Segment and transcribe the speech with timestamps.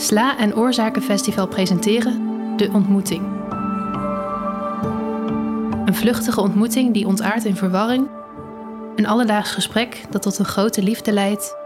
[0.00, 2.22] Sla en Oorzakenfestival presenteren
[2.56, 3.22] De Ontmoeting.
[5.84, 8.08] Een vluchtige ontmoeting die ontaart in verwarring.
[8.96, 11.56] Een alledaags gesprek dat tot een grote liefde leidt.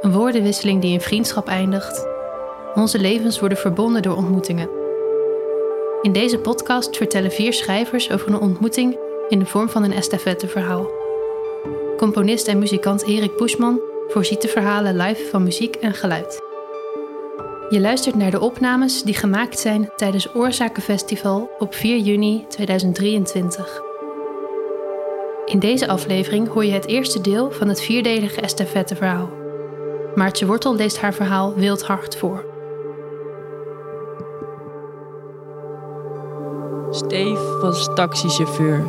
[0.00, 2.06] Een woordenwisseling die in vriendschap eindigt.
[2.74, 4.68] Onze levens worden verbonden door ontmoetingen.
[6.02, 10.90] In deze podcast vertellen vier schrijvers over een ontmoeting in de vorm van een estafetteverhaal.
[11.96, 16.45] Componist en muzikant Erik Buschman voorziet de verhalen live van muziek en geluid.
[17.68, 23.80] Je luistert naar de opnames die gemaakt zijn tijdens Oorzakenfestival op 4 juni 2023.
[25.44, 29.30] In deze aflevering hoor je het eerste deel van het vierdelige estafetteverhaal.
[30.14, 32.44] Maartje Wortel leest haar verhaal Wild Hart voor.
[36.90, 38.86] Steve was taxichauffeur.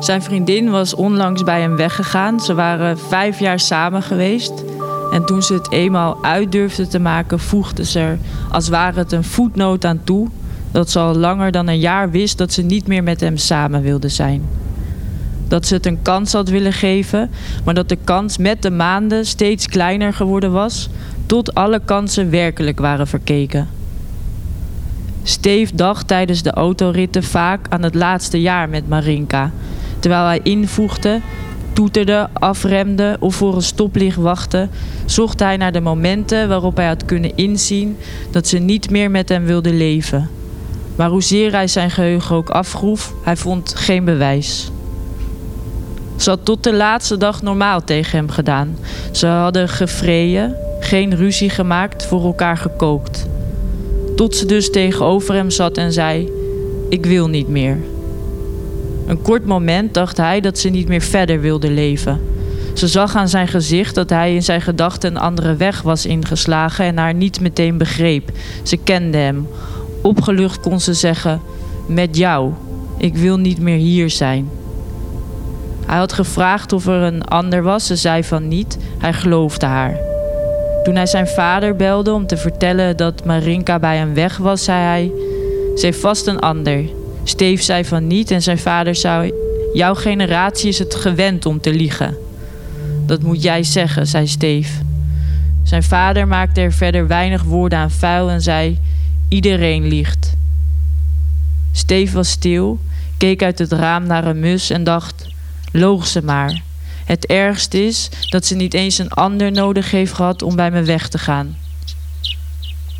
[0.00, 2.40] Zijn vriendin was onlangs bij hem weggegaan.
[2.40, 4.64] Ze waren vijf jaar samen geweest.
[5.12, 8.18] En toen ze het eenmaal uit durfde te maken, voegde ze er
[8.50, 10.28] als ware het een voetnoot aan toe
[10.70, 13.82] dat ze al langer dan een jaar wist dat ze niet meer met hem samen
[13.82, 14.42] wilde zijn.
[15.48, 17.30] Dat ze het een kans had willen geven,
[17.64, 20.88] maar dat de kans met de maanden steeds kleiner geworden was,
[21.26, 23.68] tot alle kansen werkelijk waren verkeken.
[25.22, 29.50] Steve dacht tijdens de autoritten vaak aan het laatste jaar met Marinka,
[29.98, 31.20] terwijl hij invoegde
[31.78, 34.68] toeterde, afremde of voor een stoplicht wachtte,
[35.06, 37.96] zocht hij naar de momenten waarop hij had kunnen inzien
[38.30, 40.30] dat ze niet meer met hem wilde leven.
[40.96, 44.70] Maar hoezeer hij zijn geheugen ook afgroef, hij vond geen bewijs.
[46.16, 48.76] Ze had tot de laatste dag normaal tegen hem gedaan.
[49.12, 53.26] Ze hadden gevreden, geen ruzie gemaakt, voor elkaar gekookt.
[54.16, 56.30] Tot ze dus tegenover hem zat en zei:
[56.88, 57.78] Ik wil niet meer.
[59.08, 62.20] Een kort moment dacht hij dat ze niet meer verder wilde leven.
[62.74, 66.84] Ze zag aan zijn gezicht dat hij in zijn gedachten een andere weg was ingeslagen
[66.84, 68.30] en haar niet meteen begreep.
[68.62, 69.48] Ze kende hem.
[70.02, 71.40] Opgelucht kon ze zeggen:
[71.86, 72.52] Met jou.
[72.98, 74.50] Ik wil niet meer hier zijn.
[75.86, 77.86] Hij had gevraagd of er een ander was.
[77.86, 78.78] Ze zei van niet.
[78.98, 79.96] Hij geloofde haar.
[80.82, 84.80] Toen hij zijn vader belde om te vertellen dat Marinka bij hem weg was, zei
[84.80, 85.12] hij:
[85.76, 86.97] Ze heeft vast een ander.
[87.28, 89.32] Steve zei van niet en zijn vader zei:
[89.72, 92.16] Jouw generatie is het gewend om te liegen.
[93.06, 94.82] Dat moet jij zeggen, zei Steve.
[95.62, 98.78] Zijn vader maakte er verder weinig woorden aan vuil en zei:
[99.28, 100.36] Iedereen liegt.
[101.72, 102.78] Steve was stil,
[103.16, 105.28] keek uit het raam naar een mus en dacht:
[105.72, 106.62] Loog ze maar.
[107.04, 110.82] Het ergste is dat ze niet eens een ander nodig heeft gehad om bij me
[110.82, 111.56] weg te gaan.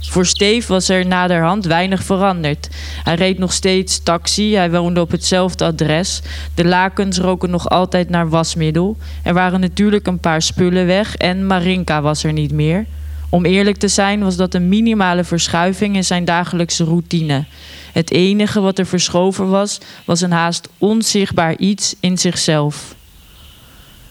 [0.01, 2.69] Voor Steve was er naderhand weinig veranderd.
[3.05, 6.23] Hij reed nog steeds taxi, hij woonde op hetzelfde adres.
[6.55, 8.97] De lakens roken nog altijd naar wasmiddel.
[9.23, 12.87] Er waren natuurlijk een paar spullen weg en Marinka was er niet meer.
[13.31, 17.45] Om eerlijk te zijn was dat een minimale verschuiving in zijn dagelijkse routine.
[17.93, 22.95] Het enige wat er verschoven was, was een haast onzichtbaar iets in zichzelf.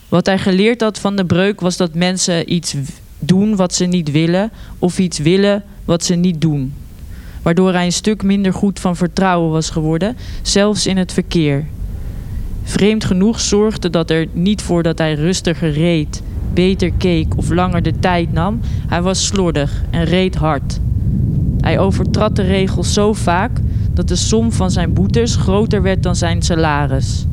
[0.10, 2.76] Wat hij geleerd had van de breuk was dat mensen iets
[3.20, 6.74] doen wat ze niet willen of iets willen wat ze niet doen.
[7.42, 11.66] Waardoor hij een stuk minder goed van vertrouwen was geworden, zelfs in het verkeer.
[12.64, 16.22] Vreemd genoeg zorgde dat er niet voor dat hij rustiger reed,
[16.54, 18.60] beter keek of langer de tijd nam.
[18.88, 20.80] Hij was slordig en reed hard.
[21.62, 23.60] Hij overtrad de regels zo vaak
[23.94, 27.26] dat de som van zijn boetes groter werd dan zijn salaris.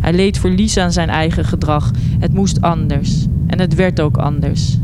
[0.00, 1.90] Hij leed verlies aan zijn eigen gedrag.
[2.18, 3.26] Het moest anders.
[3.46, 4.78] En het werd ook anders.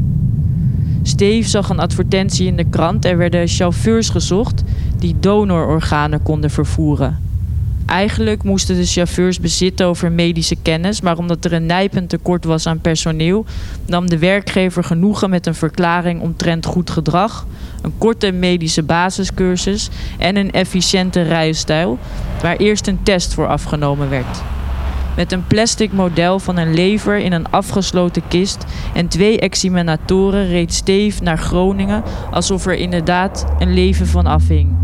[1.07, 3.05] Steve zag een advertentie in de krant.
[3.05, 4.63] Er werden chauffeurs gezocht
[4.99, 7.19] die donororganen konden vervoeren.
[7.87, 12.67] Eigenlijk moesten de chauffeurs bezitten over medische kennis, maar omdat er een nijpend tekort was
[12.67, 13.45] aan personeel,
[13.87, 17.47] nam de werkgever genoegen met een verklaring omtrent goed gedrag,
[17.83, 19.89] een korte medische basiscursus
[20.19, 21.99] en een efficiënte rijstijl,
[22.43, 24.56] waar eerst een test voor afgenomen werd.
[25.17, 30.73] Met een plastic model van een lever in een afgesloten kist en twee examinatoren reed
[30.73, 34.77] Steve naar Groningen alsof er inderdaad een leven van afhing.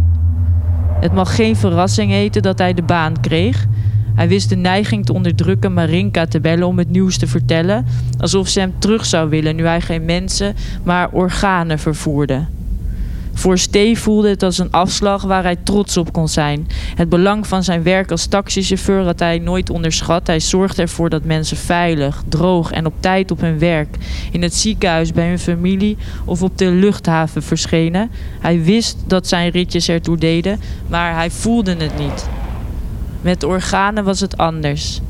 [1.01, 3.67] Het mag geen verrassing heten dat hij de baan kreeg.
[4.15, 7.87] Hij wist de neiging te onderdrukken Marinka te bellen om het nieuws te vertellen,
[8.19, 12.45] alsof ze hem terug zou willen nu hij geen mensen, maar organen vervoerde.
[13.35, 16.67] Voor Steve voelde het als een afslag waar hij trots op kon zijn.
[16.95, 20.27] Het belang van zijn werk als taxichauffeur had hij nooit onderschat.
[20.27, 23.97] Hij zorgde ervoor dat mensen veilig, droog en op tijd op hun werk,
[24.33, 28.11] in het ziekenhuis, bij hun familie of op de luchthaven verschenen.
[28.41, 32.29] Hij wist dat zijn ritjes ertoe deden, maar hij voelde het niet.
[33.21, 35.01] Met organen was het anders.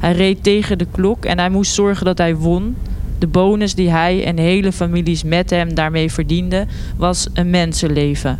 [0.00, 2.76] Hij reed tegen de klok en hij moest zorgen dat hij won,
[3.22, 8.38] De bonus die hij en hele families met hem daarmee verdienden, was een mensenleven.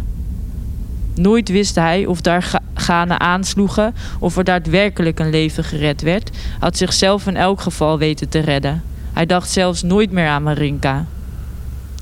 [1.14, 6.76] Nooit wist hij of daar ganen aansloegen of er daadwerkelijk een leven gered werd, had
[6.76, 8.82] zichzelf in elk geval weten te redden.
[9.12, 11.06] Hij dacht zelfs nooit meer aan Marinka.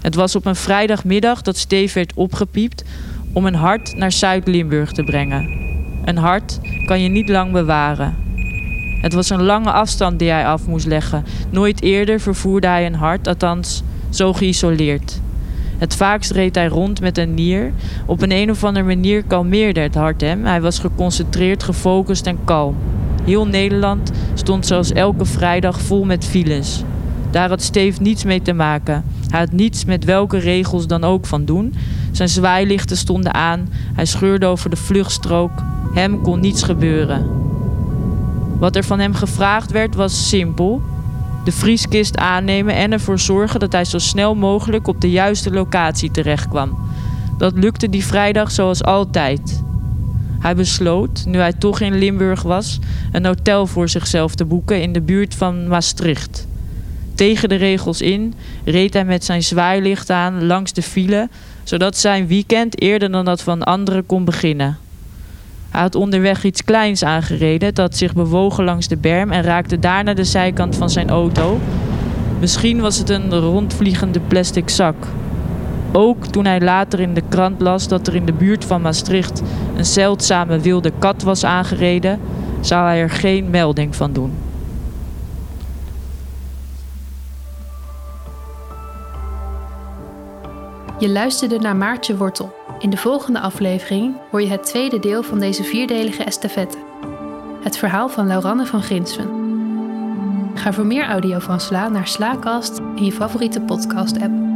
[0.00, 2.84] Het was op een vrijdagmiddag dat Steve werd opgepiept
[3.32, 5.48] om een hart naar Zuid-Limburg te brengen.
[6.04, 8.19] Een hart kan je niet lang bewaren.
[9.00, 11.24] Het was een lange afstand die hij af moest leggen.
[11.50, 15.20] Nooit eerder vervoerde hij een hart, althans zo geïsoleerd.
[15.78, 17.72] Het vaakst reed hij rond met een nier.
[18.06, 20.44] Op een, een of andere manier kalmeerde het hart hem.
[20.44, 22.76] Hij was geconcentreerd, gefocust en kalm.
[23.24, 26.82] Heel Nederland stond zoals elke vrijdag vol met files.
[27.30, 29.04] Daar had Steve niets mee te maken.
[29.28, 31.74] Hij had niets met welke regels dan ook van doen.
[32.10, 33.68] Zijn zwaailichten stonden aan.
[33.94, 35.62] Hij scheurde over de vluchtstrook.
[35.94, 37.49] Hem kon niets gebeuren.
[38.60, 40.82] Wat er van hem gevraagd werd was simpel:
[41.44, 46.10] de vrieskist aannemen en ervoor zorgen dat hij zo snel mogelijk op de juiste locatie
[46.10, 46.78] terechtkwam.
[47.38, 49.62] Dat lukte die vrijdag zoals altijd.
[50.38, 52.78] Hij besloot, nu hij toch in Limburg was,
[53.12, 56.46] een hotel voor zichzelf te boeken in de buurt van Maastricht.
[57.14, 58.34] Tegen de regels in
[58.64, 61.28] reed hij met zijn zwaailicht aan langs de file,
[61.62, 64.78] zodat zijn weekend eerder dan dat van anderen kon beginnen.
[65.70, 70.14] Hij had onderweg iets kleins aangereden dat zich bewogen langs de berm en raakte daarna
[70.14, 71.58] de zijkant van zijn auto.
[72.40, 75.06] Misschien was het een rondvliegende plastic zak.
[75.92, 79.42] Ook toen hij later in de krant las dat er in de buurt van Maastricht
[79.76, 82.20] een zeldzame wilde kat was aangereden,
[82.60, 84.49] zou hij er geen melding van doen.
[91.00, 92.54] Je luisterde naar Maartje Wortel.
[92.78, 96.78] In de volgende aflevering hoor je het tweede deel van deze vierdelige estafette.
[97.62, 99.28] Het verhaal van Lauranne van Grinsven.
[100.54, 104.49] Ga voor meer audio van Sla naar Slaakast in je favoriete podcast-app.